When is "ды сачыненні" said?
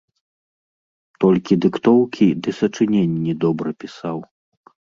2.47-3.39